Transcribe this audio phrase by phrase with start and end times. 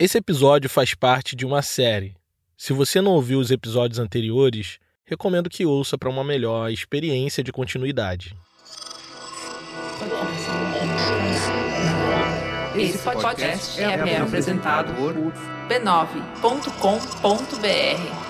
[0.00, 2.14] Esse episódio faz parte de uma série.
[2.56, 7.50] Se você não ouviu os episódios anteriores, recomendo que ouça para uma melhor experiência de
[7.50, 8.32] continuidade.
[12.76, 15.14] Esse podcast é, apresentado por
[15.68, 18.27] b9.com.br.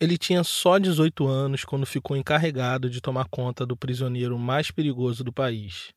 [0.00, 5.22] Ele tinha só 18 anos quando ficou encarregado de tomar conta do prisioneiro mais perigoso
[5.22, 5.90] do país.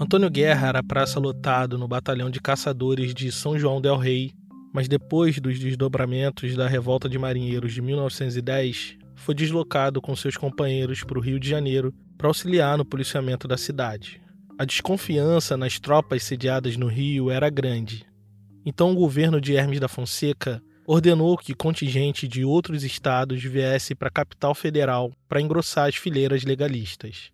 [0.00, 4.32] Antônio Guerra era praça lotado no batalhão de caçadores de São João del Rei,
[4.74, 11.02] mas depois dos desdobramentos da revolta de marinheiros de 1910, foi deslocado com seus companheiros
[11.02, 14.20] para o Rio de Janeiro para auxiliar no policiamento da cidade.
[14.58, 18.04] A desconfiança nas tropas sediadas no Rio era grande.
[18.66, 24.08] Então o governo de Hermes da Fonseca ordenou que contingente de outros estados viesse para
[24.08, 27.30] a capital federal para engrossar as fileiras legalistas.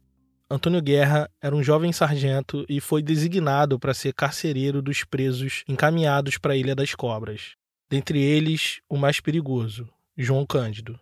[0.50, 6.38] Antônio Guerra era um jovem sargento e foi designado para ser carcereiro dos presos encaminhados
[6.38, 7.54] para a Ilha das Cobras.
[7.90, 10.98] Dentre eles, o mais perigoso, João Cândido.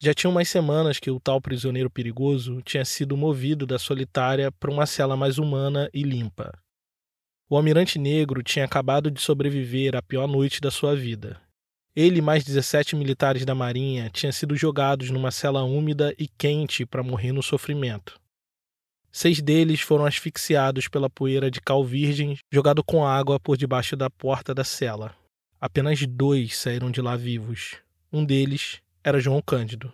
[0.00, 4.70] Já tinha umas semanas que o tal prisioneiro perigoso tinha sido movido da solitária para
[4.70, 6.52] uma cela mais humana e limpa.
[7.50, 11.40] O almirante negro tinha acabado de sobreviver à pior noite da sua vida
[12.00, 16.86] ele e mais 17 militares da Marinha tinham sido jogados numa cela úmida e quente
[16.86, 18.20] para morrer no sofrimento.
[19.10, 24.08] Seis deles foram asfixiados pela poeira de cal virgem jogado com água por debaixo da
[24.08, 25.12] porta da cela.
[25.60, 27.78] Apenas dois saíram de lá vivos.
[28.12, 29.92] Um deles era João Cândido.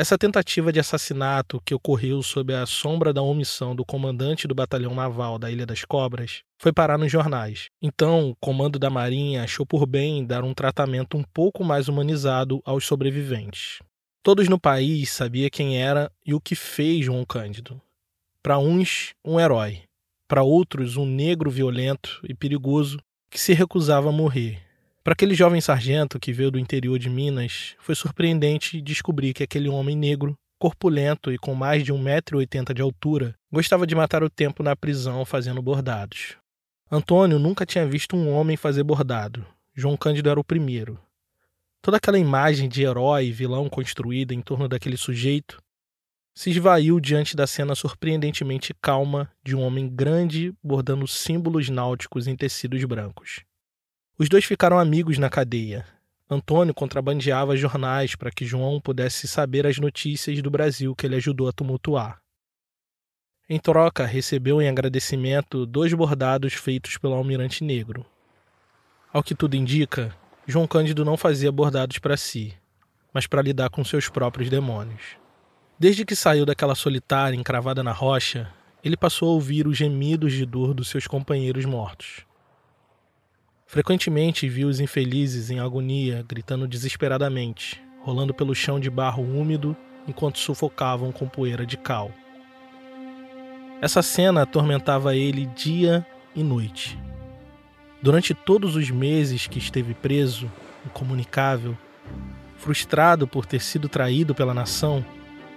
[0.00, 4.94] Essa tentativa de assassinato, que ocorreu sob a sombra da omissão do comandante do batalhão
[4.94, 7.66] naval da Ilha das Cobras, foi parar nos jornais.
[7.82, 12.62] Então, o comando da Marinha achou por bem dar um tratamento um pouco mais humanizado
[12.64, 13.80] aos sobreviventes.
[14.22, 17.78] Todos no país sabiam quem era e o que fez João Cândido.
[18.42, 19.82] Para uns, um herói.
[20.26, 22.96] Para outros, um negro violento e perigoso
[23.30, 24.69] que se recusava a morrer
[25.02, 29.68] para aquele jovem sargento que veio do interior de Minas, foi surpreendente descobrir que aquele
[29.68, 34.62] homem negro, corpulento e com mais de 1,80m de altura, gostava de matar o tempo
[34.62, 36.36] na prisão fazendo bordados.
[36.92, 39.46] Antônio nunca tinha visto um homem fazer bordado.
[39.74, 41.00] João Cândido era o primeiro.
[41.80, 45.62] Toda aquela imagem de herói e vilão construída em torno daquele sujeito
[46.34, 52.36] se esvaiu diante da cena surpreendentemente calma de um homem grande bordando símbolos náuticos em
[52.36, 53.40] tecidos brancos.
[54.20, 55.82] Os dois ficaram amigos na cadeia.
[56.28, 61.48] Antônio contrabandeava jornais para que João pudesse saber as notícias do Brasil que ele ajudou
[61.48, 62.20] a tumultuar.
[63.48, 68.04] Em troca, recebeu em agradecimento dois bordados feitos pelo almirante negro.
[69.10, 70.14] Ao que tudo indica,
[70.46, 72.52] João Cândido não fazia bordados para si,
[73.14, 75.16] mas para lidar com seus próprios demônios.
[75.78, 78.52] Desde que saiu daquela solitária encravada na rocha,
[78.84, 82.28] ele passou a ouvir os gemidos de dor dos seus companheiros mortos.
[83.70, 89.76] Frequentemente vi os infelizes em agonia, gritando desesperadamente, rolando pelo chão de barro úmido
[90.08, 92.10] enquanto sufocavam com poeira de cal.
[93.80, 96.04] Essa cena atormentava ele dia
[96.34, 96.98] e noite.
[98.02, 100.50] Durante todos os meses que esteve preso,
[100.84, 101.78] incomunicável,
[102.56, 105.06] frustrado por ter sido traído pela nação,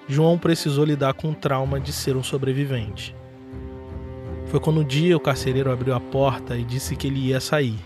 [0.08, 3.16] João precisou lidar com o trauma de ser um sobrevivente.
[4.50, 7.80] Foi quando um dia o carcereiro abriu a porta e disse que ele ia sair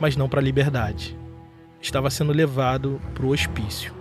[0.00, 1.16] mas não para a liberdade.
[1.80, 3.92] Estava sendo levado para o hospício.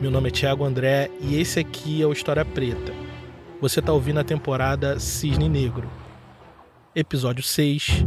[0.00, 2.92] Meu nome é Thiago André e esse aqui é o História Preta.
[3.60, 5.88] Você está ouvindo a temporada Cisne Negro.
[6.94, 8.04] Episódio 6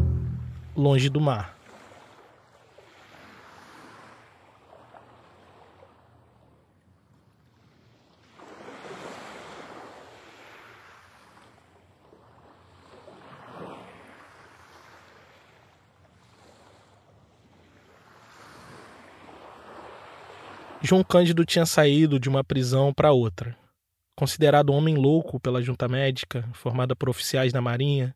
[0.76, 1.55] Longe do Mar.
[20.86, 23.58] João Cândido tinha saído de uma prisão para outra.
[24.16, 28.16] Considerado um homem louco pela junta médica, formada por oficiais da Marinha,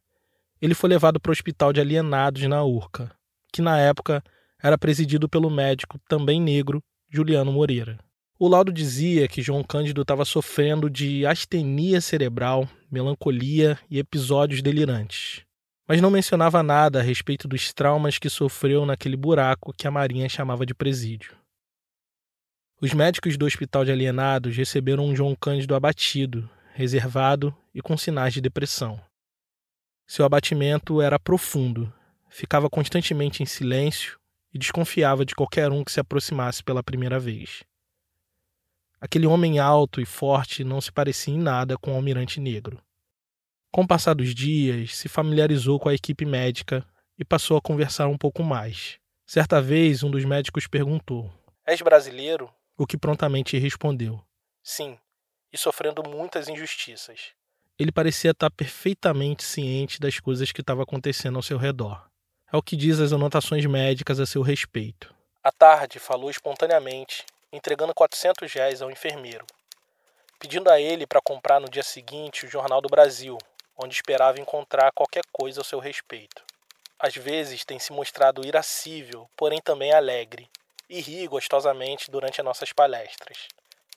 [0.62, 3.12] ele foi levado para o hospital de alienados na Urca,
[3.51, 4.24] que na época
[4.62, 6.80] era presidido pelo médico também negro
[7.10, 7.98] Juliano Moreira.
[8.38, 15.42] O laudo dizia que João Cândido estava sofrendo de astenia cerebral, melancolia e episódios delirantes,
[15.88, 20.30] mas não mencionava nada a respeito dos traumas que sofreu naquele buraco que a Marinha
[20.30, 21.38] chamava de presídio.
[22.81, 28.33] Os médicos do Hospital de Alienados receberam um João Cândido abatido, reservado e com sinais
[28.33, 29.01] de depressão.
[30.07, 31.93] Seu abatimento era profundo,
[32.29, 34.17] ficava constantemente em silêncio
[34.53, 37.63] e desconfiava de qualquer um que se aproximasse pela primeira vez.
[39.01, 42.81] Aquele homem alto e forte não se parecia em nada com o almirante negro.
[43.73, 46.85] Com o passar dos dias, se familiarizou com a equipe médica
[47.17, 48.97] e passou a conversar um pouco mais.
[49.25, 51.29] Certa vez, um dos médicos perguntou:
[51.67, 52.49] És brasileiro?
[52.79, 54.23] O que prontamente respondeu:
[54.63, 54.97] Sim,
[55.51, 57.31] e sofrendo muitas injustiças.
[57.77, 62.09] Ele parecia estar perfeitamente ciente das coisas que estavam acontecendo ao seu redor.
[62.49, 65.13] É o que diz as anotações médicas a seu respeito.
[65.43, 69.45] À tarde, falou espontaneamente entregando 400 reais ao enfermeiro,
[70.39, 73.37] pedindo a ele para comprar no dia seguinte o Jornal do Brasil,
[73.75, 76.43] onde esperava encontrar qualquer coisa ao seu respeito.
[76.97, 80.49] Às vezes tem se mostrado irascível, porém também alegre,
[80.89, 83.47] e ri gostosamente durante as nossas palestras.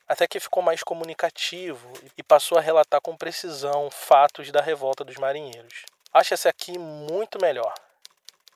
[0.07, 5.17] Até que ficou mais comunicativo e passou a relatar com precisão fatos da revolta dos
[5.17, 5.85] marinheiros.
[6.13, 7.73] Acha-se aqui muito melhor.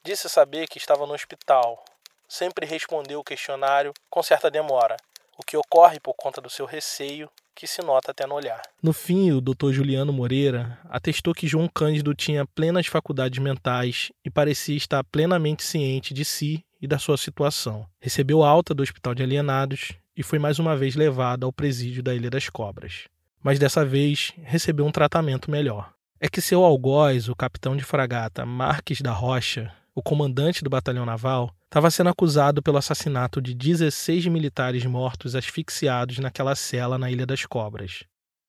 [0.02, 1.82] Disse saber que estava no hospital,
[2.28, 4.96] sempre respondeu o questionário com certa demora,
[5.36, 8.60] o que ocorre por conta do seu receio, que se nota até no olhar.
[8.82, 9.72] No fim, o Dr.
[9.72, 16.12] Juliano Moreira atestou que João Cândido tinha plenas faculdades mentais e parecia estar plenamente ciente
[16.12, 17.86] de si e da sua situação.
[18.00, 22.14] Recebeu alta do Hospital de Alienados e foi mais uma vez levado ao presídio da
[22.14, 23.04] Ilha das Cobras.
[23.42, 25.92] Mas dessa vez recebeu um tratamento melhor.
[26.18, 31.06] É que seu algoz, o capitão de fragata Marques da Rocha, o comandante do batalhão
[31.06, 37.26] naval, estava sendo acusado pelo assassinato de 16 militares mortos asfixiados naquela cela na Ilha
[37.26, 38.04] das Cobras.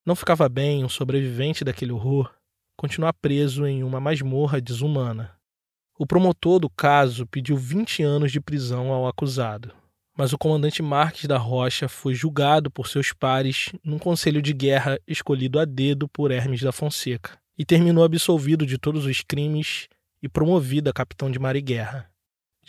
[0.06, 2.32] Não ficava bem um sobrevivente daquele horror
[2.78, 5.32] continuar preso em uma masmorra desumana.
[5.98, 9.72] O promotor do caso pediu 20 anos de prisão ao acusado,
[10.16, 14.96] mas o comandante Marques da Rocha foi julgado por seus pares num conselho de guerra
[15.08, 19.88] escolhido a dedo por Hermes da Fonseca e terminou absolvido de todos os crimes
[20.22, 22.08] e promovido a capitão de mar e guerra.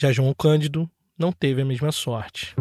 [0.02, 2.56] Já João Cândido não teve a mesma sorte.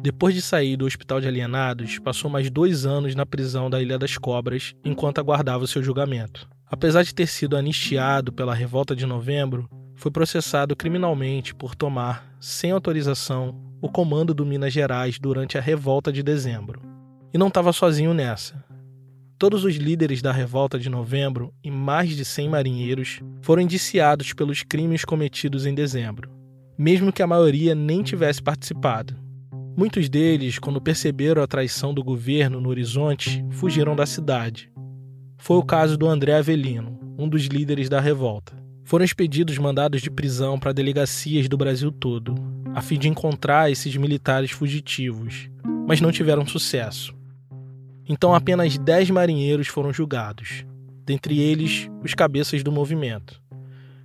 [0.00, 3.98] Depois de sair do hospital de alienados, passou mais dois anos na prisão da Ilha
[3.98, 6.48] das Cobras enquanto aguardava seu julgamento.
[6.66, 12.70] Apesar de ter sido anistiado pela revolta de novembro, foi processado criminalmente por tomar, sem
[12.70, 16.80] autorização, o comando do Minas Gerais durante a revolta de dezembro.
[17.34, 18.66] E não estava sozinho nessa.
[19.38, 24.64] Todos os líderes da revolta de novembro e mais de 100 marinheiros foram indiciados pelos
[24.64, 26.28] crimes cometidos em dezembro,
[26.76, 29.14] mesmo que a maioria nem tivesse participado.
[29.76, 34.72] Muitos deles, quando perceberam a traição do governo no horizonte, fugiram da cidade.
[35.36, 38.56] Foi o caso do André Avelino, um dos líderes da revolta.
[38.82, 42.34] Foram expedidos mandados de prisão para delegacias do Brasil todo,
[42.74, 45.48] a fim de encontrar esses militares fugitivos,
[45.86, 47.17] mas não tiveram sucesso.
[48.08, 50.64] Então apenas 10 marinheiros foram julgados,
[51.04, 53.42] dentre eles os cabeças do movimento.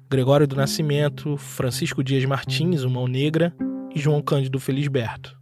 [0.09, 3.55] Gregório do Nascimento, Francisco Dias Martins, o Mão Negra,
[3.95, 5.38] e João Cândido Felisberto.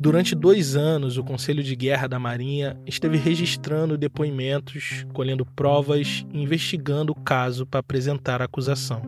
[0.00, 6.40] Durante dois anos, o Conselho de Guerra da Marinha esteve registrando depoimentos, colhendo provas e
[6.40, 9.02] investigando o caso para apresentar a acusação.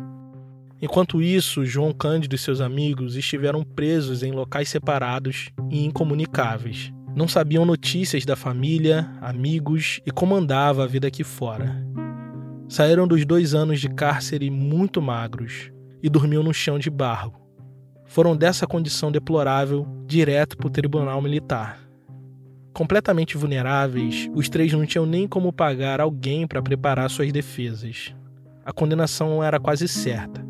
[0.82, 7.26] Enquanto isso, João Cândido e seus amigos estiveram presos em locais separados e incomunicáveis, não
[7.26, 11.84] sabiam notícias da família, amigos e como andava a vida aqui fora.
[12.68, 15.72] Saíram dos dois anos de cárcere muito magros
[16.02, 17.34] e dormiam no chão de barro.
[18.04, 21.80] Foram dessa condição deplorável direto para o tribunal militar.
[22.72, 28.14] Completamente vulneráveis, os três não tinham nem como pagar alguém para preparar suas defesas.
[28.64, 30.49] A condenação era quase certa.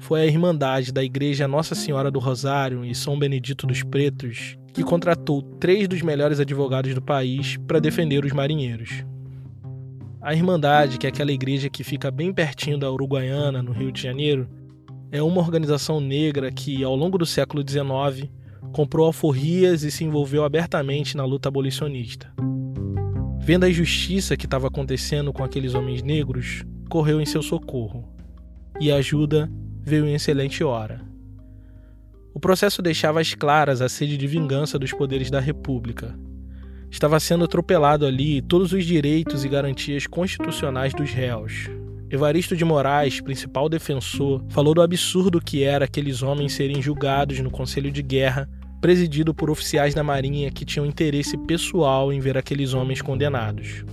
[0.00, 4.82] Foi a Irmandade da Igreja Nossa Senhora do Rosário e São Benedito dos Pretos que
[4.82, 9.04] contratou três dos melhores advogados do país para defender os marinheiros.
[10.22, 14.02] A Irmandade, que é aquela igreja que fica bem pertinho da Uruguaiana, no Rio de
[14.02, 14.48] Janeiro,
[15.12, 18.30] é uma organização negra que, ao longo do século XIX,
[18.72, 22.32] comprou alforrias e se envolveu abertamente na luta abolicionista.
[23.40, 28.08] Vendo a injustiça que estava acontecendo com aqueles homens negros, correu em seu socorro.
[28.78, 29.50] E ajuda
[29.82, 31.00] veio em excelente hora.
[32.32, 36.16] O processo deixava às claras a sede de vingança dos poderes da República.
[36.90, 41.68] Estava sendo atropelado ali todos os direitos e garantias constitucionais dos réus.
[42.10, 47.50] Evaristo de Moraes, principal defensor, falou do absurdo que era aqueles homens serem julgados no
[47.50, 48.48] Conselho de Guerra,
[48.80, 53.84] presidido por oficiais da Marinha que tinham interesse pessoal em ver aqueles homens condenados.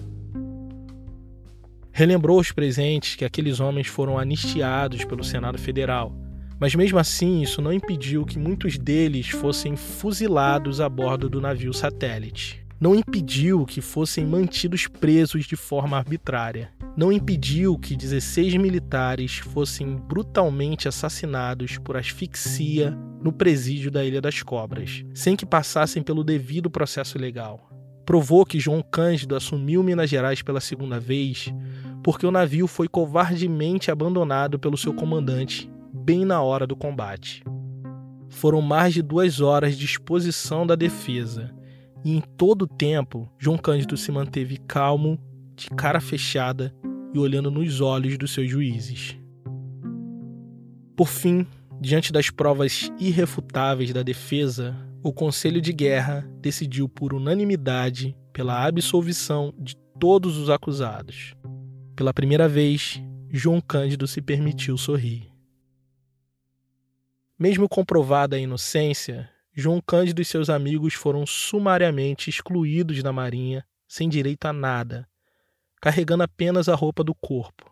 [1.97, 6.15] Relembrou aos presentes que aqueles homens foram anistiados pelo Senado Federal
[6.59, 11.71] mas mesmo assim, isso não impediu que muitos deles fossem fuzilados a bordo do navio
[11.71, 12.65] satélite.
[12.79, 16.71] Não impediu que fossem mantidos presos de forma arbitrária.
[16.95, 24.41] não impediu que 16 militares fossem brutalmente assassinados por asfixia no presídio da Ilha das
[24.41, 27.69] Cobras, sem que passassem pelo devido processo legal.
[28.07, 31.53] Provou que João Cândido assumiu Minas Gerais pela segunda vez
[32.01, 37.43] porque o navio foi covardemente abandonado pelo seu comandante bem na hora do combate.
[38.29, 41.53] Foram mais de duas horas de exposição da defesa,
[42.05, 45.19] e em todo o tempo, João Cândido se manteve calmo,
[45.53, 46.73] de cara fechada
[47.13, 49.17] e olhando nos olhos dos seus juízes.
[50.95, 51.45] Por fim,
[51.81, 54.73] diante das provas irrefutáveis da defesa,
[55.03, 61.35] o Conselho de Guerra decidiu por unanimidade pela absolvição de todos os acusados.
[61.95, 65.31] Pela primeira vez, João Cândido se permitiu sorrir.
[67.37, 74.09] Mesmo comprovada a inocência, João Cândido e seus amigos foram sumariamente excluídos da Marinha, sem
[74.09, 75.07] direito a nada,
[75.79, 77.71] carregando apenas a roupa do corpo.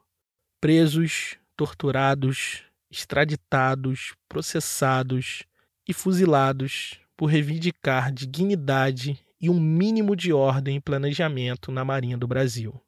[0.61, 5.43] Presos, torturados, extraditados, processados
[5.87, 12.27] e fuzilados por reivindicar dignidade e um mínimo de ordem e planejamento na Marinha do
[12.27, 12.79] Brasil.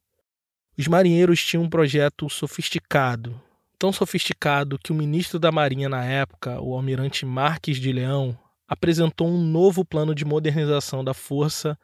[0.78, 3.40] Os marinheiros tinham um projeto sofisticado,
[3.80, 9.28] tão sofisticado que o ministro da Marinha na época, o almirante Marques de Leão, apresentou
[9.28, 11.78] um novo plano de modernização da força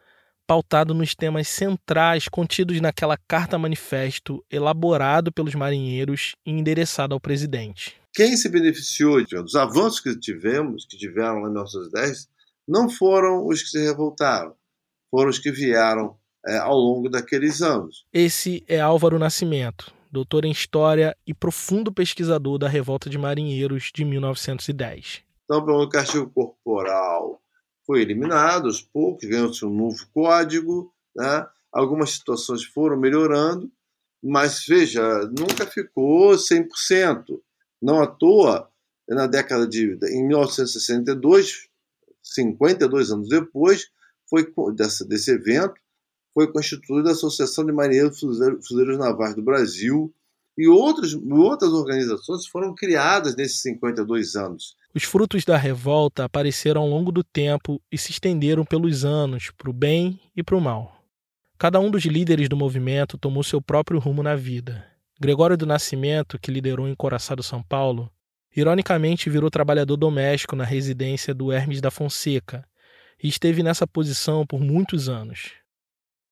[0.46, 7.96] pautado nos temas centrais contidos naquela carta manifesto elaborado pelos marinheiros e endereçado ao presidente.
[8.12, 12.28] Quem se beneficiou dos avanços que tivemos, que tiveram lá em 1910,
[12.66, 14.54] não foram os que se revoltaram,
[15.10, 16.16] foram os que vieram
[16.46, 18.04] é, ao longo daqueles anos.
[18.12, 24.04] Esse é Álvaro Nascimento, doutor em História e profundo pesquisador da Revolta de Marinheiros de
[24.04, 25.22] 1910.
[25.44, 27.40] Então, pelo castigo corporal
[27.86, 31.46] foi eliminado aos poucos, ganhou-se um novo código, né?
[31.70, 33.70] algumas situações foram melhorando,
[34.22, 35.02] mas veja,
[35.38, 37.40] nunca ficou 100%.
[37.82, 38.70] Não à toa,
[39.06, 39.98] na década de.
[40.04, 41.68] em 1962,
[42.24, 43.88] 52 anos depois,
[44.28, 45.74] foi dessa, desse evento,
[46.32, 50.12] foi constituída a Associação de Marinheiros Fuzileiros Navais do Brasil
[50.56, 54.76] e outras, outras organizações foram criadas nesses 52 anos.
[54.94, 59.70] Os frutos da revolta apareceram ao longo do tempo e se estenderam pelos anos, para
[59.70, 61.04] o bem e para o mal.
[61.58, 64.84] Cada um dos líderes do movimento tomou seu próprio rumo na vida.
[65.20, 68.10] Gregório do Nascimento, que liderou em Coraçado São Paulo,
[68.56, 72.64] ironicamente virou trabalhador doméstico na residência do Hermes da Fonseca
[73.22, 75.52] e esteve nessa posição por muitos anos.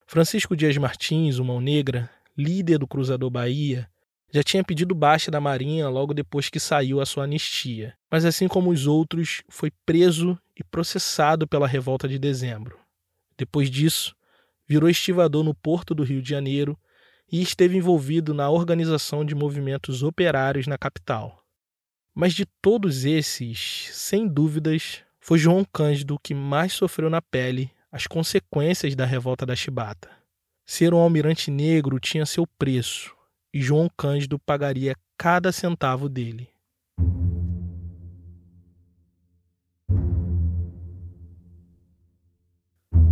[0.06, 3.88] Francisco Dias Martins, o Mão Negra, líder do Cruzador Bahia,
[4.32, 8.48] já tinha pedido baixa da Marinha logo depois que saiu a sua anistia, mas assim
[8.48, 12.78] como os outros, foi preso e processado pela revolta de dezembro.
[13.36, 14.14] Depois disso,
[14.66, 16.78] virou estivador no porto do Rio de Janeiro
[17.30, 21.41] e esteve envolvido na organização de movimentos operários na capital.
[22.14, 28.06] Mas de todos esses, sem dúvidas, foi João Cândido que mais sofreu na pele as
[28.06, 30.10] consequências da revolta da Chibata.
[30.66, 33.14] Ser um almirante negro tinha seu preço,
[33.52, 36.50] e João Cândido pagaria cada centavo dele.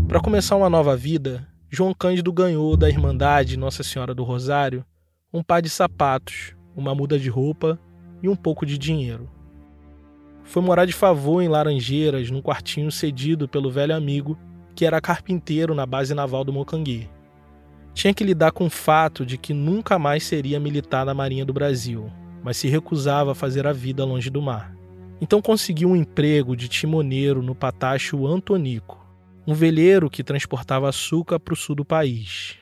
[0.06, 4.84] Para começar uma nova vida, João Cândido ganhou da Irmandade Nossa Senhora do Rosário
[5.32, 7.78] um par de sapatos, uma muda de roupa
[8.22, 9.28] e um pouco de dinheiro.
[10.44, 14.38] Foi morar de favor em Laranjeiras, num quartinho cedido pelo velho amigo
[14.74, 17.06] que era carpinteiro na base naval do Mocanguê.
[17.92, 21.52] Tinha que lidar com o fato de que nunca mais seria militar na Marinha do
[21.52, 22.10] Brasil,
[22.42, 24.74] mas se recusava a fazer a vida longe do mar.
[25.20, 29.06] Então conseguiu um emprego de timoneiro no Patacho Antonico,
[29.46, 32.56] um veleiro que transportava açúcar para o sul do país.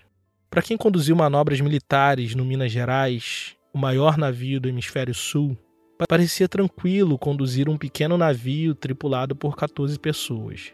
[0.50, 5.56] Para quem conduziu manobras militares no Minas Gerais, o maior navio do hemisfério sul,
[6.08, 10.72] parecia tranquilo conduzir um pequeno navio tripulado por 14 pessoas.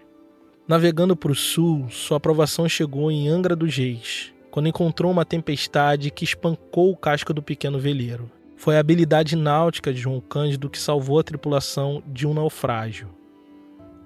[0.67, 6.11] Navegando para o sul, sua aprovação chegou em Angra dos Reis, quando encontrou uma tempestade
[6.11, 8.31] que espancou o casco do pequeno veleiro.
[8.57, 13.09] Foi a habilidade náutica de João Cândido que salvou a tripulação de um naufrágio.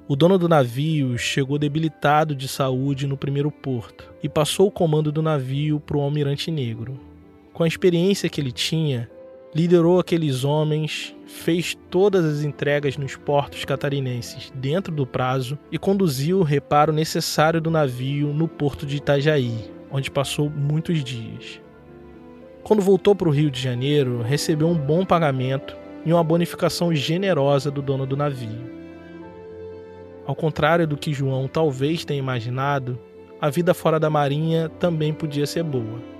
[0.09, 5.13] O dono do navio chegou debilitado de saúde no primeiro porto e passou o comando
[5.13, 7.08] do navio para o almirante negro.
[7.59, 9.11] Com a experiência que ele tinha,
[9.53, 16.39] liderou aqueles homens, fez todas as entregas nos portos catarinenses dentro do prazo e conduziu
[16.39, 21.61] o reparo necessário do navio no porto de Itajaí, onde passou muitos dias.
[22.63, 27.73] Quando voltou para o Rio de Janeiro, recebeu um bom pagamento e uma bonificação generosa
[27.73, 28.71] do dono do navio.
[30.25, 32.97] Ao contrário do que João talvez tenha imaginado,
[33.41, 36.18] a vida fora da marinha também podia ser boa.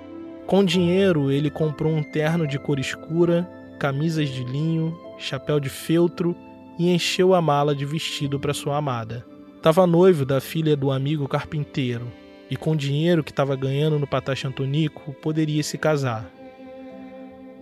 [0.49, 3.47] Com dinheiro, ele comprou um terno de cor escura,
[3.79, 6.35] camisas de linho, chapéu de feltro
[6.79, 9.27] e encheu a mala de vestido para sua amada.
[9.61, 12.11] Tava noivo da filha do amigo carpinteiro
[12.49, 16.33] e com o dinheiro que estava ganhando no Patache Antonico poderia se casar.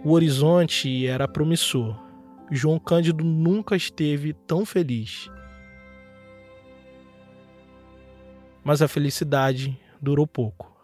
[0.04, 2.00] O horizonte era promissor.
[2.52, 5.28] João Cândido nunca esteve tão feliz.
[8.62, 10.75] Mas a felicidade durou pouco.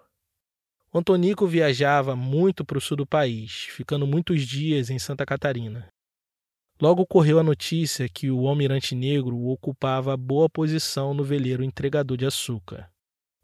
[0.94, 5.88] Antonico viajava muito para o sul do país, ficando muitos dias em Santa Catarina.
[6.78, 12.26] Logo correu a notícia que o almirante negro ocupava boa posição no veleiro entregador de
[12.26, 12.90] açúcar.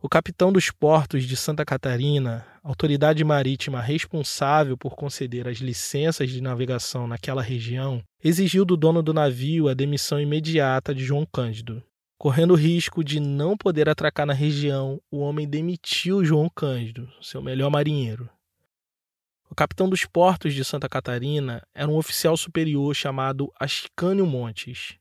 [0.00, 6.42] O capitão dos portos de Santa Catarina, autoridade marítima responsável por conceder as licenças de
[6.42, 11.82] navegação naquela região, exigiu do dono do navio a demissão imediata de João Cândido.
[12.18, 17.40] Correndo o risco de não poder atracar na região, o homem demitiu João Cândido, seu
[17.40, 18.28] melhor marinheiro.
[19.48, 24.96] O capitão dos portos de Santa Catarina era um oficial superior chamado Ascânio Montes.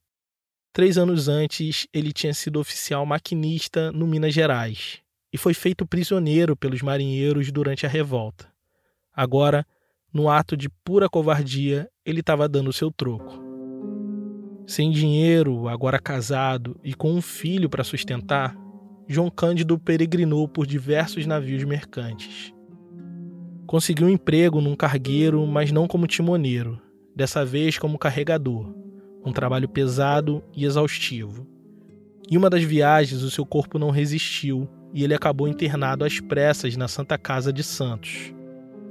[0.71, 5.01] Três anos antes, ele tinha sido oficial maquinista no Minas Gerais
[5.33, 8.47] e foi feito prisioneiro pelos marinheiros durante a revolta.
[9.12, 9.65] Agora,
[10.13, 13.47] no ato de pura covardia, ele estava dando seu troco.
[14.67, 18.53] Sem dinheiro, agora casado e com um filho para sustentar,
[19.07, 22.53] João Cândido peregrinou por diversos navios mercantes.
[23.65, 26.81] Conseguiu um emprego num cargueiro, mas não como timoneiro,
[27.15, 28.75] dessa vez como carregador,
[29.25, 31.47] um trabalho pesado e exaustivo.
[32.29, 36.75] Em uma das viagens, o seu corpo não resistiu e ele acabou internado às pressas
[36.75, 38.33] na Santa Casa de Santos.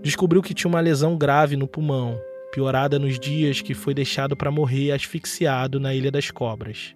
[0.02, 2.18] Descobriu que tinha uma lesão grave no pulmão
[2.53, 6.95] piorada nos dias que foi deixado para morrer asfixiado na Ilha das Cobras.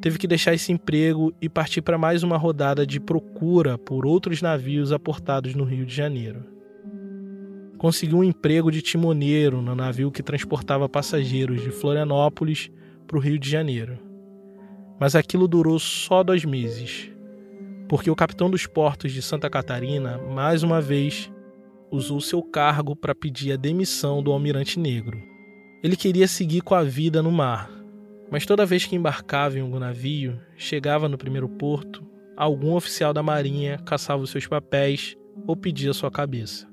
[0.00, 4.42] Teve que deixar esse emprego e partir para mais uma rodada de procura por outros
[4.42, 6.44] navios aportados no Rio de Janeiro.
[7.78, 12.70] Conseguiu um emprego de timoneiro no navio que transportava passageiros de Florianópolis
[13.06, 13.98] para o Rio de Janeiro.
[14.98, 17.10] Mas aquilo durou só dois meses,
[17.88, 21.30] porque o capitão dos portos de Santa Catarina, mais uma vez,
[21.92, 25.22] usou seu cargo para pedir a demissão do almirante negro.
[25.82, 27.70] Ele queria seguir com a vida no mar,
[28.30, 32.02] mas toda vez que embarcava em algum navio, chegava no primeiro porto,
[32.34, 35.14] algum oficial da marinha caçava os seus papéis
[35.46, 36.66] ou pedia sua cabeça.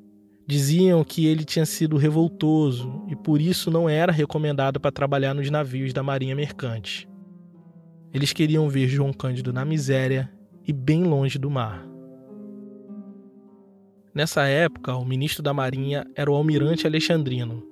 [0.48, 5.50] Diziam que ele tinha sido revoltoso e por isso não era recomendado para trabalhar nos
[5.50, 7.10] navios da marinha mercante.
[8.14, 10.32] Eles queriam ver João Cândido na miséria
[10.66, 11.89] e bem longe do mar.
[14.20, 17.66] Nessa época, o ministro da Marinha era o almirante Alexandrino,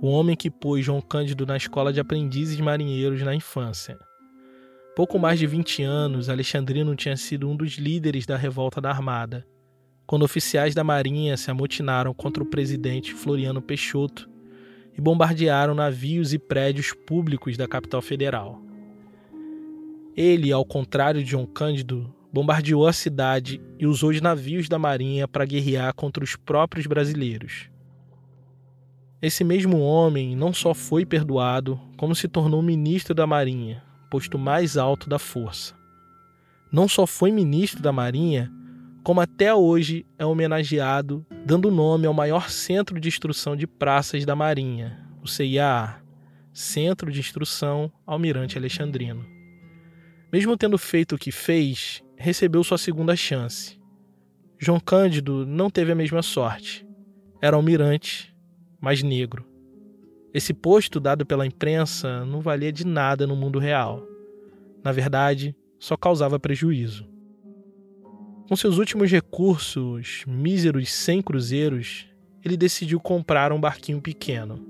[0.00, 3.98] o homem que pôs João Cândido na escola de aprendizes marinheiros na infância.
[4.96, 9.46] Pouco mais de 20 anos, Alexandrino tinha sido um dos líderes da revolta da Armada,
[10.06, 14.26] quando oficiais da Marinha se amotinaram contra o presidente Floriano Peixoto
[14.96, 18.58] e bombardearam navios e prédios públicos da capital federal.
[20.16, 25.26] Ele, ao contrário de João Cândido, bombardeou a cidade e usou os navios da Marinha
[25.26, 27.68] para guerrear contra os próprios brasileiros.
[29.20, 34.76] Esse mesmo homem não só foi perdoado, como se tornou ministro da Marinha, posto mais
[34.76, 35.74] alto da força.
[36.70, 38.48] Não só foi ministro da Marinha,
[39.02, 44.36] como até hoje é homenageado, dando nome ao maior centro de instrução de praças da
[44.36, 45.96] Marinha, o CIA,
[46.52, 49.26] Centro de Instrução Almirante Alexandrino.
[50.32, 53.78] Mesmo tendo feito o que fez, recebeu sua segunda chance.
[54.58, 56.84] João Cândido não teve a mesma sorte.
[57.40, 58.34] Era almirante,
[58.80, 59.46] mas negro.
[60.34, 64.04] Esse posto dado pela imprensa não valia de nada no mundo real.
[64.82, 67.06] Na verdade, só causava prejuízo.
[68.48, 72.06] Com seus últimos recursos, míseros 100 cruzeiros,
[72.44, 74.66] ele decidiu comprar um barquinho pequeno.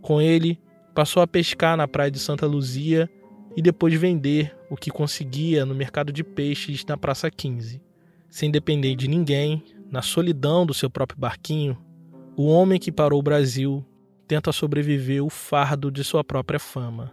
[0.00, 0.60] Com ele,
[0.94, 3.10] passou a pescar na praia de Santa Luzia
[3.56, 7.80] e depois vender o que conseguia no mercado de peixes na Praça 15.
[8.28, 11.76] Sem depender de ninguém, na solidão do seu próprio barquinho,
[12.36, 13.84] o homem que parou o Brasil
[14.26, 17.12] tenta sobreviver o fardo de sua própria fama.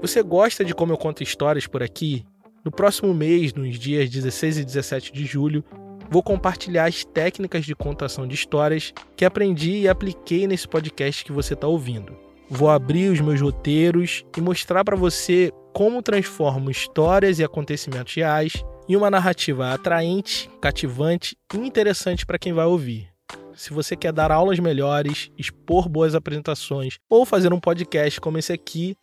[0.00, 2.24] Você gosta de como eu conto histórias por aqui?
[2.64, 5.64] No próximo mês, nos dias 16 e 17 de julho,
[6.10, 11.32] vou compartilhar as técnicas de contação de histórias que aprendi e apliquei nesse podcast que
[11.32, 12.14] você está ouvindo.
[12.48, 18.64] Vou abrir os meus roteiros e mostrar para você como transformo histórias e acontecimentos reais
[18.88, 23.08] em uma narrativa atraente, cativante e interessante para quem vai ouvir.
[23.54, 28.52] Se você quer dar aulas melhores, expor boas apresentações ou fazer um podcast como esse
[28.52, 28.96] aqui,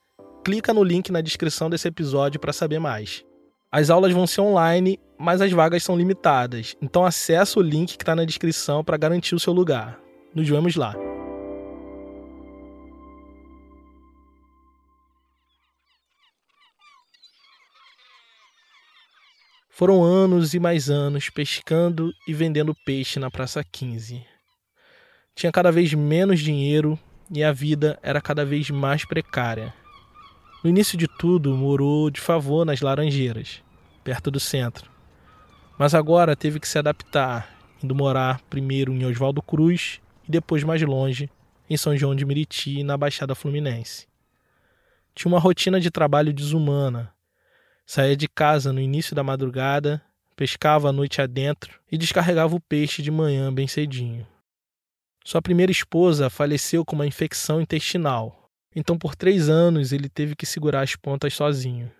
[0.43, 3.23] clica no link na descrição desse episódio para saber mais.
[3.71, 8.03] As aulas vão ser online, mas as vagas são limitadas, então acessa o link que
[8.03, 9.99] está na descrição para garantir o seu lugar.
[10.33, 10.93] Nos vemos lá.
[19.69, 24.25] Foram anos e mais anos pescando e vendendo peixe na Praça 15.
[25.35, 26.97] Tinha cada vez menos dinheiro
[27.31, 29.71] e a vida era cada vez mais precária.
[30.63, 33.61] No início de tudo, morou de favor nas Laranjeiras,
[34.03, 34.96] perto do centro.
[35.77, 40.81] Mas agora teve que se adaptar, indo morar primeiro em Oswaldo Cruz e depois mais
[40.81, 41.29] longe,
[41.69, 44.07] em São João de Meriti, na Baixada Fluminense.
[45.13, 47.13] Tinha uma rotina de trabalho desumana.
[47.85, 50.01] Saía de casa no início da madrugada,
[50.35, 54.25] pescava a noite adentro e descarregava o peixe de manhã bem cedinho.
[55.23, 60.45] Sua primeira esposa faleceu com uma infecção intestinal, então por três anos ele teve que
[60.45, 61.91] segurar as pontas sozinho.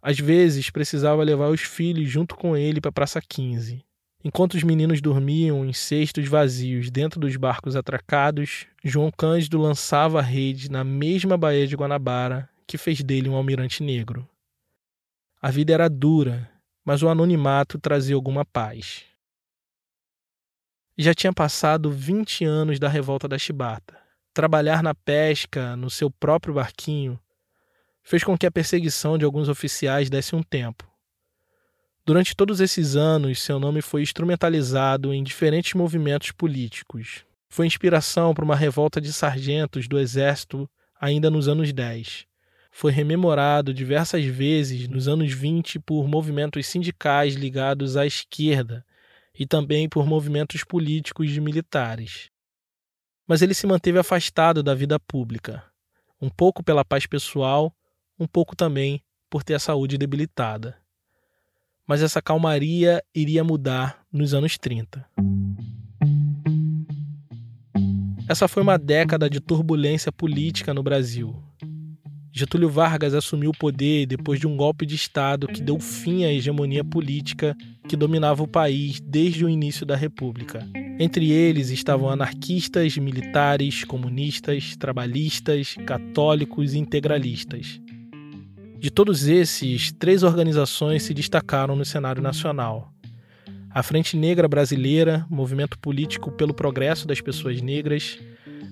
[0.00, 3.84] Às vezes precisava levar os filhos junto com ele para a Praça 15.
[4.24, 10.22] Enquanto os meninos dormiam em cestos vazios dentro dos barcos atracados, João Cândido lançava a
[10.22, 14.28] rede na mesma baía de Guanabara que fez dele um almirante negro.
[15.40, 16.50] A vida era dura,
[16.84, 19.08] mas o anonimato trazia alguma paz
[20.98, 23.96] já tinha passado 20 anos da revolta da chibata.
[24.34, 27.18] Trabalhar na pesca, no seu próprio barquinho,
[28.08, 30.90] fez com que a perseguição de alguns oficiais desse um tempo.
[32.06, 37.26] Durante todos esses anos, seu nome foi instrumentalizado em diferentes movimentos políticos.
[37.50, 40.66] Foi inspiração para uma revolta de sargentos do exército
[40.98, 42.24] ainda nos anos 10.
[42.70, 48.86] Foi rememorado diversas vezes nos anos 20 por movimentos sindicais ligados à esquerda,
[49.38, 52.30] e também por movimentos políticos e militares.
[53.26, 55.62] Mas ele se manteve afastado da vida pública,
[56.18, 57.70] um pouco pela paz pessoal,
[58.18, 60.76] um pouco também por ter a saúde debilitada.
[61.86, 65.08] Mas essa calmaria iria mudar nos anos 30.
[68.28, 71.42] Essa foi uma década de turbulência política no Brasil,
[72.38, 76.32] Getúlio Vargas assumiu o poder depois de um golpe de Estado que deu fim à
[76.32, 77.56] hegemonia política
[77.88, 80.64] que dominava o país desde o início da República.
[81.00, 87.80] Entre eles estavam anarquistas, militares, comunistas, trabalhistas, católicos e integralistas.
[88.78, 92.92] De todos esses, três organizações se destacaram no cenário nacional:
[93.70, 98.18] a Frente Negra Brasileira, movimento político pelo progresso das pessoas negras,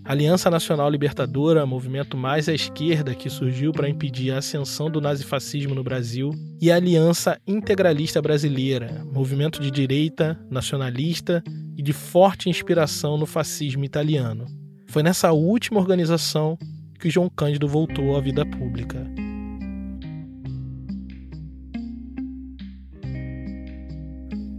[0.05, 5.75] Aliança Nacional Libertadora, movimento mais à esquerda que surgiu para impedir a ascensão do nazifascismo
[5.75, 11.43] no Brasil, e a Aliança Integralista Brasileira, movimento de direita, nacionalista
[11.77, 14.47] e de forte inspiração no fascismo italiano.
[14.87, 16.57] Foi nessa última organização
[17.01, 19.26] que João Cândido voltou à vida pública.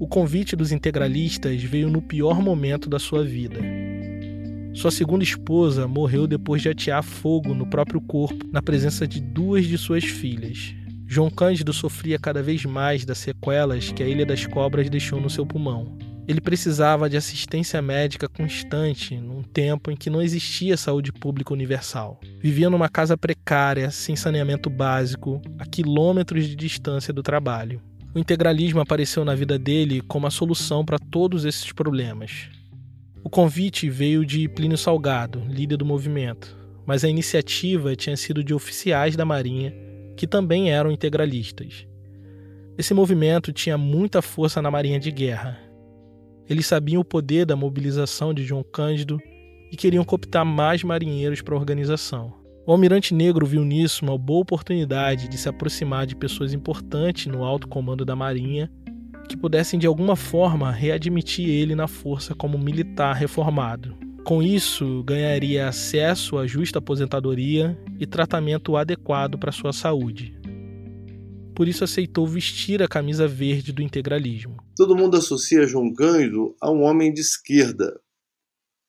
[0.08, 3.60] O convite dos integralistas veio no pior momento da sua vida
[4.74, 9.66] sua segunda esposa morreu depois de atear fogo no próprio corpo na presença de duas
[9.66, 10.76] de suas filhas.
[11.08, 15.32] João Cândido sofria cada vez mais das sequelas que a Ilha das Cobras deixou no
[15.32, 15.98] seu pulmão.
[16.28, 22.20] Ele precisava de assistência médica constante num tempo em que não existia saúde pública universal.
[22.40, 27.82] Vivia numa casa precária, sem saneamento básico, a quilômetros de distância do trabalho.
[28.14, 32.50] O integralismo apareceu na vida dele como a solução para todos esses problemas.
[33.24, 38.54] O convite veio de Plínio Salgado, líder do movimento, mas a iniciativa tinha sido de
[38.54, 39.74] oficiais da Marinha
[40.18, 41.88] que também eram integralistas.
[42.78, 45.60] Esse movimento tinha muita força na Marinha de Guerra.
[46.50, 49.20] Eles sabiam o poder da mobilização de João Cândido
[49.72, 52.34] e queriam cooptar mais marinheiros para a organização.
[52.68, 57.46] O almirante negro viu nisso uma boa oportunidade de se aproximar de pessoas importantes no
[57.46, 58.70] alto comando da Marinha
[59.30, 63.96] que pudessem de alguma forma readmitir ele na força como militar reformado.
[64.26, 70.38] Com isso, ganharia acesso à justa aposentadoria e tratamento adequado para sua saúde.
[71.56, 74.58] Por isso aceitou vestir a camisa verde do integralismo.
[74.76, 77.98] Todo mundo associa João Cândido a um homem de esquerda.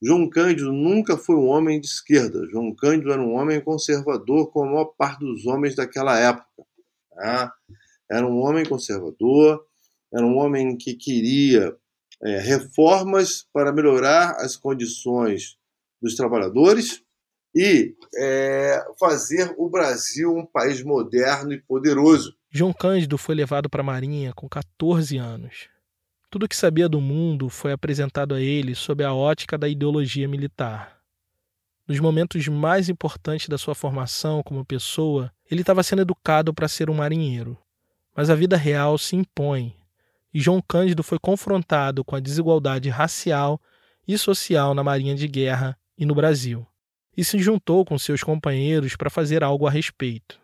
[0.01, 2.47] João Cândido nunca foi um homem de esquerda.
[2.51, 6.47] João Cândido era um homem conservador, como a maior parte dos homens daquela época.
[7.15, 7.53] Tá?
[8.11, 9.65] Era um homem conservador,
[10.13, 11.77] era um homem que queria
[12.23, 15.57] é, reformas para melhorar as condições
[16.01, 17.03] dos trabalhadores
[17.55, 22.35] e é, fazer o Brasil um país moderno e poderoso.
[22.51, 25.69] João Cândido foi levado para a Marinha com 14 anos.
[26.31, 30.29] Tudo o que sabia do mundo foi apresentado a ele sob a ótica da ideologia
[30.29, 30.99] militar.
[31.87, 36.91] nos momentos mais importantes da sua formação como pessoa, ele estava sendo educado para ser
[36.91, 37.57] um marinheiro.
[38.15, 39.75] Mas a vida real se impõe,
[40.35, 43.59] e João Cândido foi confrontado com a desigualdade racial
[44.07, 46.67] e social na Marinha de Guerra e no Brasil,
[47.17, 50.39] e se juntou com seus companheiros para fazer algo a respeito.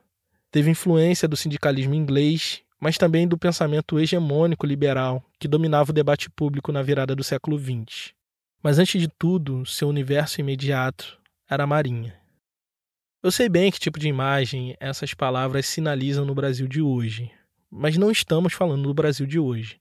[0.51, 6.29] Teve influência do sindicalismo inglês, mas também do pensamento hegemônico liberal que dominava o debate
[6.31, 8.13] público na virada do século XX.
[8.63, 12.15] Mas antes de tudo, seu universo imediato era a Marinha.
[13.23, 17.31] Eu sei bem que tipo de imagem essas palavras sinalizam no Brasil de hoje,
[17.71, 19.81] mas não estamos falando do Brasil de hoje.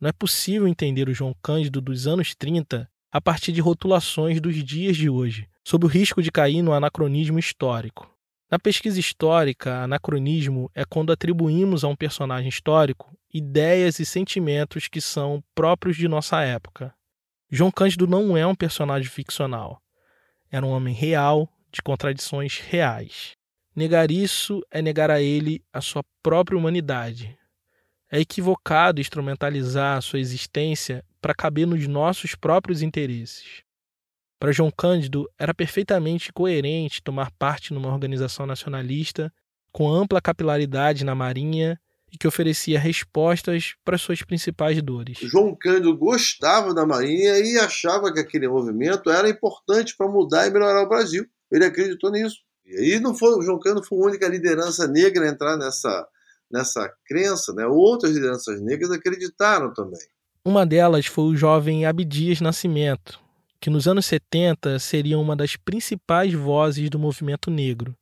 [0.00, 4.54] Não é possível entender o João Cândido dos anos 30 a partir de rotulações dos
[4.62, 8.08] dias de hoje, sob o risco de cair no anacronismo histórico.
[8.48, 15.00] Na pesquisa histórica, anacronismo é quando atribuímos a um personagem histórico ideias e sentimentos que
[15.00, 16.94] são próprios de nossa época.
[17.50, 19.82] João Cândido não é um personagem ficcional.
[20.50, 23.36] Era um homem real, de contradições reais.
[23.74, 27.36] Negar isso é negar a ele a sua própria humanidade.
[28.10, 33.65] É equivocado instrumentalizar a sua existência para caber nos nossos próprios interesses.
[34.38, 39.32] Para João Cândido, era perfeitamente coerente tomar parte numa organização nacionalista
[39.72, 41.78] com ampla capilaridade na Marinha
[42.12, 45.18] e que oferecia respostas para suas principais dores.
[45.22, 50.50] João Cândido gostava da Marinha e achava que aquele movimento era importante para mudar e
[50.50, 51.26] melhorar o Brasil.
[51.50, 52.36] Ele acreditou nisso.
[52.64, 56.06] E aí não foi, o João Cândido foi a única liderança negra a entrar nessa,
[56.50, 57.66] nessa crença, né?
[57.66, 60.00] Outras lideranças negras acreditaram também.
[60.44, 63.20] Uma delas foi o jovem Abdias Nascimento,
[63.60, 67.96] que nos anos 70 seria uma das principais vozes do movimento negro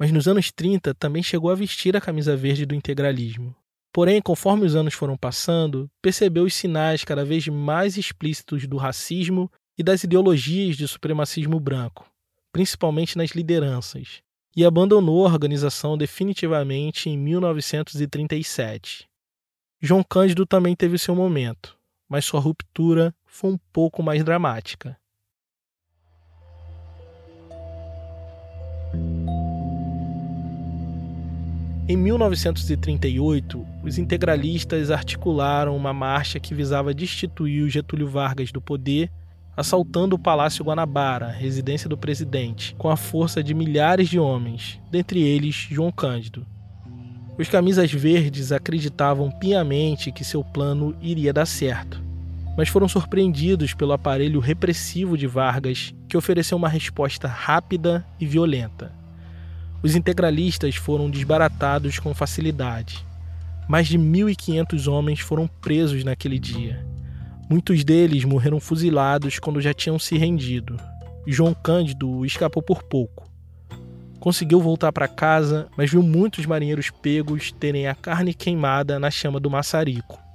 [0.00, 3.54] mas nos anos 30 também chegou a vestir a camisa verde do integralismo.
[3.92, 9.52] Porém, conforme os anos foram passando, percebeu os sinais cada vez mais explícitos do racismo
[9.76, 12.10] e das ideologias de supremacismo branco,
[12.50, 14.22] principalmente nas lideranças,
[14.56, 19.06] e abandonou a organização definitivamente em 1937.
[19.82, 21.76] João Cândido também teve seu momento,
[22.08, 24.98] mas sua ruptura foi um pouco mais dramática.
[31.88, 39.10] Em 1938, os integralistas articularam uma marcha que visava destituir o Getúlio Vargas do poder,
[39.56, 45.20] assaltando o Palácio Guanabara, residência do presidente, com a força de milhares de homens, dentre
[45.20, 46.46] eles João Cândido.
[47.38, 52.09] Os camisas verdes acreditavam piamente que seu plano iria dar certo,
[52.56, 58.92] mas foram surpreendidos pelo aparelho repressivo de Vargas, que ofereceu uma resposta rápida e violenta.
[59.82, 63.04] Os integralistas foram desbaratados com facilidade.
[63.68, 66.84] Mais de 1.500 homens foram presos naquele dia.
[67.48, 70.76] Muitos deles morreram fuzilados quando já tinham se rendido.
[71.26, 73.28] João Cândido escapou por pouco.
[74.18, 79.40] Conseguiu voltar para casa, mas viu muitos marinheiros pegos terem a carne queimada na chama
[79.40, 80.29] do maçarico.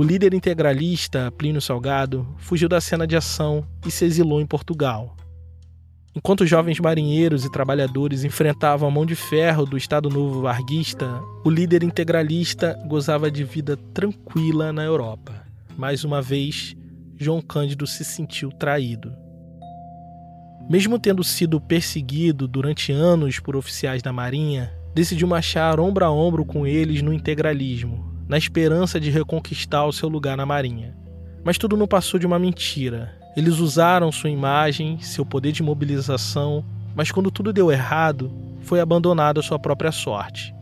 [0.00, 5.14] O líder integralista, Plínio Salgado, fugiu da cena de ação e se exilou em Portugal.
[6.16, 11.50] Enquanto jovens marinheiros e trabalhadores enfrentavam a mão de ferro do Estado Novo Varguista, o
[11.50, 15.46] líder integralista gozava de vida tranquila na Europa.
[15.76, 16.74] Mais uma vez,
[17.18, 19.12] João Cândido se sentiu traído.
[20.66, 26.42] Mesmo tendo sido perseguido durante anos por oficiais da Marinha, decidiu marchar ombro a ombro
[26.46, 30.96] com eles no integralismo, na esperança de reconquistar o seu lugar na Marinha.
[31.42, 33.12] Mas tudo não passou de uma mentira.
[33.36, 36.64] Eles usaram sua imagem, seu poder de mobilização,
[36.94, 40.54] mas quando tudo deu errado, foi abandonado à sua própria sorte.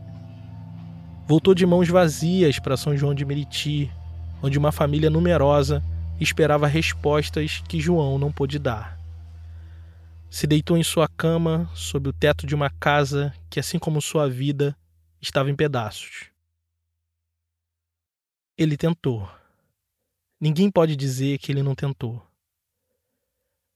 [1.27, 3.91] Voltou de mãos vazias para São João de Meriti,
[4.41, 5.83] onde uma família numerosa
[6.19, 8.97] esperava respostas que João não pôde dar.
[10.27, 14.27] Se deitou em sua cama, sob o teto de uma casa que, assim como sua
[14.27, 14.75] vida,
[15.21, 16.31] estava em pedaços.
[18.61, 19.25] Ele tentou.
[20.37, 22.21] Ninguém pode dizer que ele não tentou.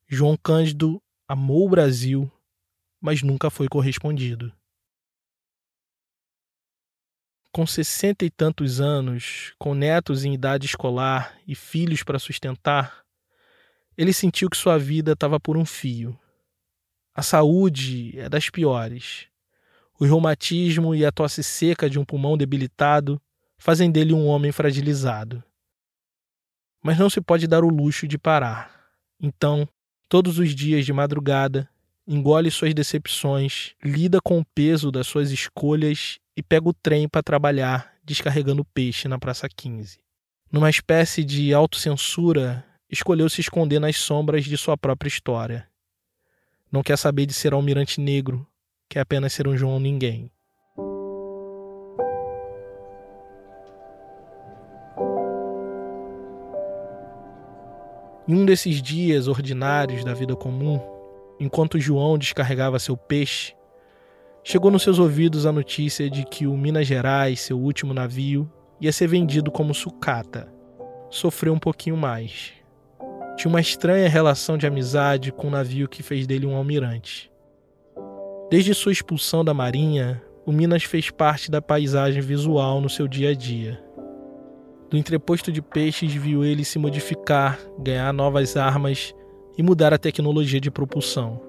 [0.10, 2.30] João Cândido amou o Brasil,
[3.00, 4.52] mas nunca foi correspondido.
[7.50, 13.06] Com sessenta e tantos anos, com netos em idade escolar e filhos para sustentar,
[13.98, 16.20] ele sentiu que sua vida estava por um fio.
[17.16, 19.30] A saúde é das piores.
[19.98, 23.22] O reumatismo e a tosse seca de um pulmão debilitado
[23.64, 25.42] fazem dele um homem fragilizado.
[26.84, 28.90] Mas não se pode dar o luxo de parar.
[29.18, 29.66] Então,
[30.10, 31.70] todos os dias de madrugada,
[32.06, 37.24] engole suas decepções, lida com o peso das suas escolhas e pega o trem para
[37.24, 39.98] trabalhar descarregando peixe na Praça 15.
[40.52, 45.70] Numa espécie de autocensura, escolheu se esconder nas sombras de sua própria história.
[46.70, 48.46] Não quer saber de ser almirante negro,
[48.90, 50.33] quer apenas ser um João Ninguém.
[58.26, 60.80] Em um desses dias ordinários da vida comum,
[61.38, 63.54] enquanto João descarregava seu peixe,
[64.42, 68.94] chegou nos seus ouvidos a notícia de que o Minas Gerais, seu último navio, ia
[68.94, 70.48] ser vendido como sucata.
[71.10, 72.54] Sofreu um pouquinho mais.
[73.36, 77.30] Tinha uma estranha relação de amizade com o navio que fez dele um almirante.
[78.50, 83.32] Desde sua expulsão da marinha, o Minas fez parte da paisagem visual no seu dia
[83.32, 83.84] a dia.
[84.94, 89.12] Do entreposto de peixes viu ele se modificar, ganhar novas armas
[89.58, 91.42] e mudar a tecnologia de propulsão.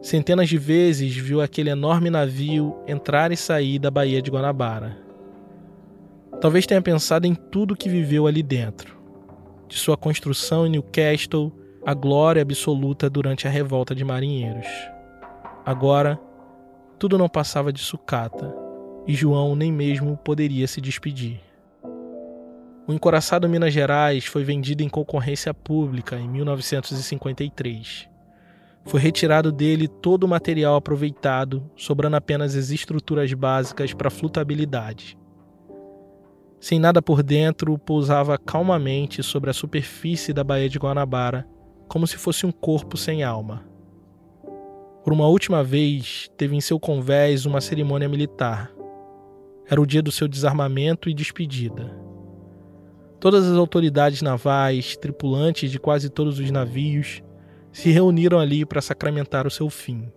[0.00, 4.96] Centenas de vezes viu aquele enorme navio entrar e sair da Baía de Guanabara.
[6.40, 8.96] Talvez tenha pensado em tudo que viveu ali dentro,
[9.66, 11.52] de sua construção em Newcastle
[11.84, 14.68] à glória absoluta durante a revolta de marinheiros.
[15.66, 16.16] Agora,
[17.00, 18.54] tudo não passava de sucata,
[19.08, 21.47] e João nem mesmo poderia se despedir.
[22.88, 28.08] O encoraçado Minas Gerais foi vendido em concorrência pública em 1953.
[28.86, 35.18] Foi retirado dele todo o material aproveitado, sobrando apenas as estruturas básicas para flutabilidade.
[36.58, 41.46] Sem nada por dentro, pousava calmamente sobre a superfície da Baía de Guanabara,
[41.88, 43.66] como se fosse um corpo sem alma.
[45.04, 48.72] Por uma última vez, teve em seu convés uma cerimônia militar.
[49.68, 52.07] Era o dia do seu desarmamento e despedida.
[53.20, 57.20] Todas as autoridades navais, tripulantes de quase todos os navios,
[57.72, 60.08] se reuniram ali para sacramentar o seu fim.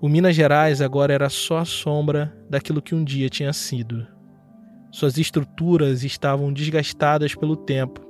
[0.00, 4.04] O Minas Gerais agora era só a sombra daquilo que um dia tinha sido.
[4.90, 8.00] Suas estruturas estavam desgastadas pelo tempo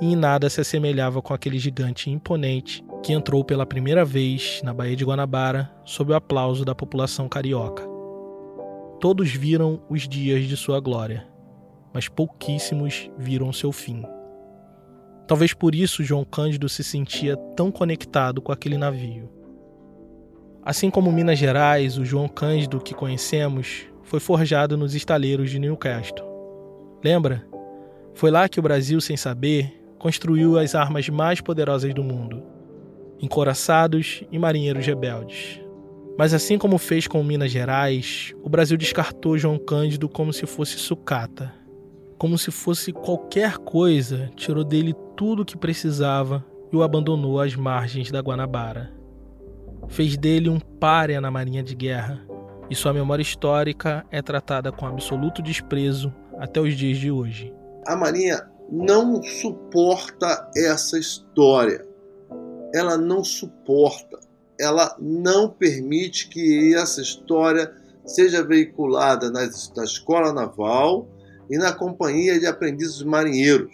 [0.00, 4.72] e em nada se assemelhava com aquele gigante imponente que entrou pela primeira vez na
[4.72, 7.86] Baía de Guanabara sob o aplauso da população carioca.
[8.98, 11.37] Todos viram os dias de sua glória
[11.92, 14.04] mas pouquíssimos viram seu fim.
[15.26, 19.30] Talvez por isso João Cândido se sentia tão conectado com aquele navio.
[20.64, 26.26] Assim como Minas Gerais, o João Cândido que conhecemos foi forjado nos estaleiros de Newcastle.
[27.04, 27.46] Lembra?
[28.14, 32.42] Foi lá que o Brasil, sem saber, construiu as armas mais poderosas do mundo:
[33.20, 35.60] encoraçados e marinheiros rebeldes.
[36.18, 40.76] Mas assim como fez com Minas Gerais, o Brasil descartou João Cândido como se fosse
[40.78, 41.54] sucata,
[42.18, 47.54] como se fosse qualquer coisa, tirou dele tudo o que precisava e o abandonou às
[47.54, 48.92] margens da Guanabara.
[49.88, 52.20] Fez dele um párea na marinha de guerra,
[52.68, 57.54] e sua memória histórica é tratada com absoluto desprezo até os dias de hoje.
[57.86, 61.86] A marinha não suporta essa história.
[62.74, 64.18] Ela não suporta.
[64.60, 67.72] Ela não permite que essa história
[68.04, 71.08] seja veiculada na, na escola naval
[71.50, 73.72] e na companhia de aprendizes marinheiros.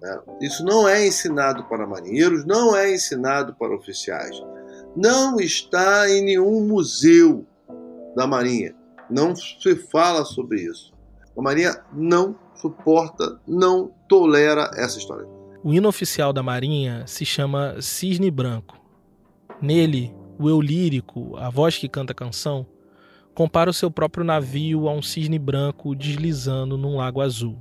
[0.00, 0.20] Né?
[0.40, 4.36] Isso não é ensinado para marinheiros, não é ensinado para oficiais.
[4.96, 7.46] Não está em nenhum museu
[8.16, 8.74] da Marinha.
[9.10, 10.92] Não se fala sobre isso.
[11.36, 15.26] A Marinha não suporta, não tolera essa história.
[15.62, 18.76] O hino oficial da Marinha se chama Cisne Branco.
[19.60, 22.66] Nele, o eu lírico, a voz que canta a canção,
[23.38, 27.56] compara o seu próprio navio a um cisne branco deslizando num lago azul.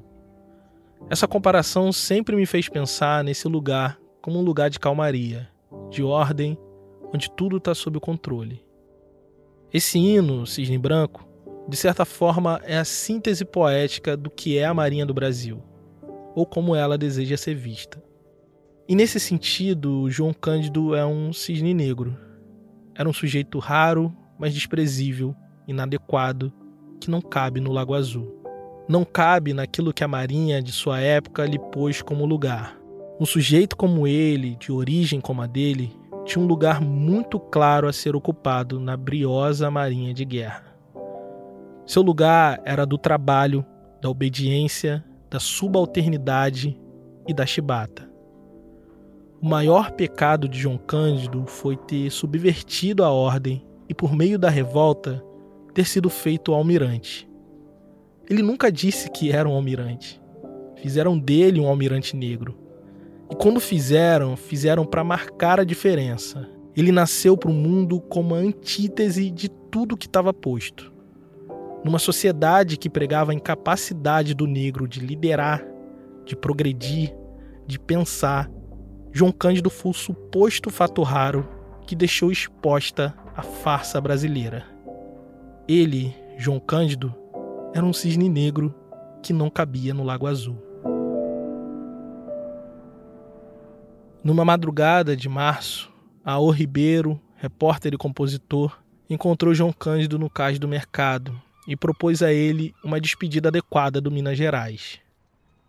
[1.08, 5.48] Essa comparação sempre me fez pensar nesse lugar como um lugar de calmaria,
[5.92, 6.58] de ordem,
[7.14, 8.66] onde tudo está sob controle.
[9.72, 11.30] Esse hino, Cisne Branco,
[11.70, 15.62] de certa forma é a síntese poética do que é a Marinha do Brasil,
[16.34, 18.04] ou como ela deseja ser vista.
[18.88, 22.18] E nesse sentido, João Cândido é um cisne negro.
[22.96, 25.36] Era um sujeito raro, mas desprezível,
[25.68, 26.52] inadequado
[27.00, 28.34] que não cabe no Lago Azul.
[28.88, 32.78] Não cabe naquilo que a Marinha de sua época lhe pôs como lugar.
[33.20, 35.92] Um sujeito como ele, de origem como a dele,
[36.24, 40.64] tinha um lugar muito claro a ser ocupado na briosa Marinha de Guerra.
[41.86, 43.66] Seu lugar era do trabalho,
[44.02, 46.80] da obediência, da subalternidade
[47.28, 48.10] e da chibata.
[49.42, 54.50] O maior pecado de João Cândido foi ter subvertido a ordem e, por meio da
[54.50, 55.24] revolta,
[55.78, 57.30] ter sido feito almirante.
[58.28, 60.20] Ele nunca disse que era um almirante.
[60.78, 62.58] Fizeram dele um almirante negro.
[63.30, 66.50] E quando fizeram, fizeram para marcar a diferença.
[66.76, 70.92] Ele nasceu para o mundo como a antítese de tudo que estava posto.
[71.86, 75.64] Numa sociedade que pregava a incapacidade do negro de liderar,
[76.26, 77.16] de progredir,
[77.68, 78.50] de pensar,
[79.12, 81.48] João Cândido foi o suposto fato raro
[81.86, 84.77] que deixou exposta a farsa brasileira.
[85.68, 87.14] Ele, João Cândido,
[87.74, 88.74] era um cisne negro
[89.22, 90.58] que não cabia no Lago Azul.
[94.24, 95.92] Numa madrugada de março,
[96.24, 101.38] Aô Ribeiro, repórter e compositor, encontrou João Cândido no cais do mercado
[101.68, 105.00] e propôs a ele uma despedida adequada do Minas Gerais.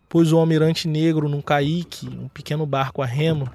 [0.08, 3.50] Pôs o almirante negro num caique, um pequeno barco a remo,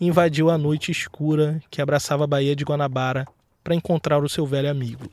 [0.00, 3.26] e invadiu a noite escura que abraçava a Baía de Guanabara
[3.64, 5.10] para encontrar o seu velho amigo.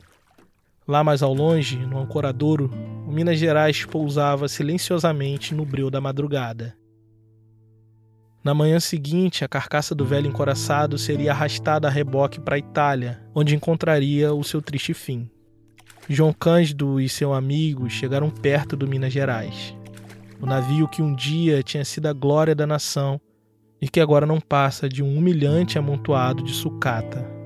[0.88, 2.70] Lá mais ao longe, no ancoradouro,
[3.06, 6.74] o Minas Gerais pousava silenciosamente no breu da madrugada.
[8.42, 13.20] Na manhã seguinte, a carcaça do velho encoraçado seria arrastada a reboque para a Itália,
[13.34, 15.30] onde encontraria o seu triste fim.
[16.08, 19.76] João Cândido e seu amigo chegaram perto do Minas Gerais.
[20.40, 23.20] O navio que um dia tinha sido a glória da nação
[23.78, 27.37] e que agora não passa de um humilhante amontoado de sucata.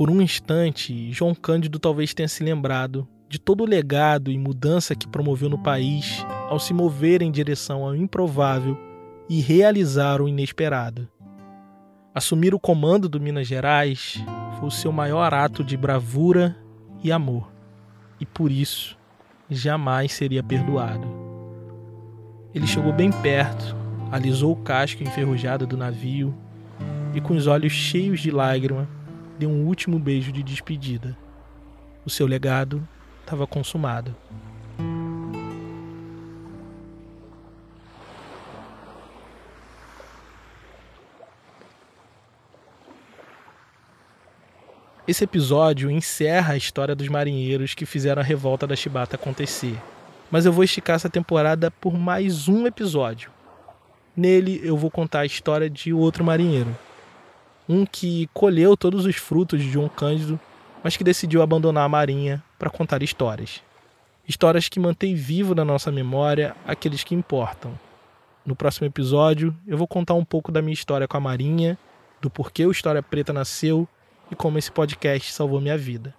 [0.00, 4.94] Por um instante, João Cândido talvez tenha se lembrado de todo o legado e mudança
[4.94, 8.78] que promoveu no país ao se mover em direção ao improvável
[9.28, 11.06] e realizar o inesperado.
[12.14, 14.24] Assumir o comando do Minas Gerais
[14.58, 16.56] foi o seu maior ato de bravura
[17.04, 17.52] e amor,
[18.18, 18.96] e por isso
[19.50, 21.06] jamais seria perdoado.
[22.54, 23.76] Ele chegou bem perto,
[24.10, 26.34] alisou o casco enferrujado do navio
[27.14, 28.88] e, com os olhos cheios de lágrima,
[29.40, 31.16] deu um último beijo de despedida.
[32.04, 32.86] O seu legado
[33.22, 34.14] estava consumado.
[45.08, 49.76] Esse episódio encerra a história dos marinheiros que fizeram a revolta da Chibata acontecer.
[50.30, 53.30] Mas eu vou esticar essa temporada por mais um episódio.
[54.14, 56.76] Nele eu vou contar a história de outro marinheiro.
[57.72, 60.40] Um que colheu todos os frutos de João Cândido,
[60.82, 63.62] mas que decidiu abandonar a marinha para contar histórias.
[64.26, 67.78] Histórias que mantêm vivo na nossa memória aqueles que importam.
[68.44, 71.78] No próximo episódio, eu vou contar um pouco da minha história com a Marinha,
[72.20, 73.86] do porquê o História Preta nasceu
[74.32, 76.12] e como esse podcast salvou minha vida.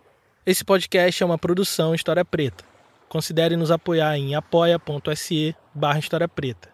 [0.45, 2.63] Esse podcast é uma produção História Preta.
[3.09, 6.69] Considere nos apoiar em apoia.se barra História Preta.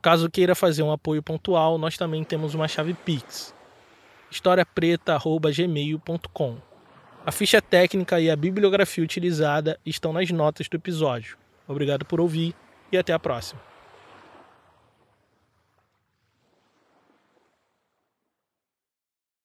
[0.00, 3.54] Caso queira fazer um apoio pontual, nós também temos uma chave Pix.
[4.32, 6.56] historiapreta.gmail.com
[7.24, 11.36] A ficha técnica e a bibliografia utilizada estão nas notas do episódio.
[11.68, 12.54] Obrigado por ouvir
[12.90, 13.71] e até a próxima.